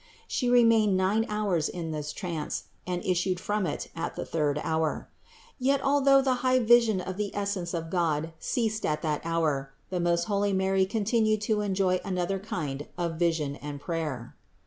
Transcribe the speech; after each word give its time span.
She 0.27 0.49
remained 0.49 0.97
nine 0.97 1.27
hours 1.29 1.69
in 1.69 1.91
this 1.91 2.11
trance 2.11 2.63
and 2.87 3.05
issued 3.05 3.39
from 3.39 3.67
it 3.67 3.89
at 3.95 4.15
the 4.15 4.25
third 4.25 4.59
hour. 4.63 5.09
Yet, 5.59 5.79
although 5.83 6.23
the 6.23 6.33
high 6.41 6.57
vision 6.57 6.99
of 6.99 7.17
the 7.17 7.29
essence 7.35 7.71
of 7.75 7.91
God 7.91 8.33
ceased 8.39 8.83
at 8.83 9.03
that 9.03 9.21
hour, 9.23 9.73
the 9.91 9.99
most 9.99 10.23
holy 10.23 10.53
Mary 10.53 10.87
continued 10.87 11.41
to 11.41 11.61
enjoy 11.61 12.01
another 12.03 12.39
kind 12.39 12.87
of 12.97 13.19
vision 13.19 13.57
and 13.57 13.79
prayer. 13.79 14.35